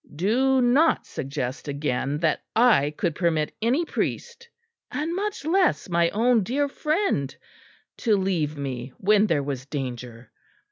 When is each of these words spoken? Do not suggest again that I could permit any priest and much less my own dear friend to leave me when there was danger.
Do 0.15 0.63
not 0.63 1.05
suggest 1.05 1.67
again 1.67 2.17
that 2.21 2.41
I 2.55 2.89
could 2.97 3.13
permit 3.13 3.53
any 3.61 3.85
priest 3.85 4.49
and 4.89 5.15
much 5.15 5.45
less 5.45 5.89
my 5.89 6.09
own 6.09 6.41
dear 6.41 6.67
friend 6.67 7.35
to 7.97 8.17
leave 8.17 8.57
me 8.57 8.93
when 8.97 9.27
there 9.27 9.43
was 9.43 9.67
danger. 9.67 10.31